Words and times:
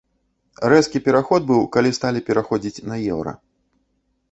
Рэзкі 0.71 1.01
пераход 1.07 1.45
быў, 1.51 1.61
калі 1.77 1.91
сталі 1.99 2.25
пераходзіць 2.31 2.83
на 2.93 3.01
еўра. 3.13 3.31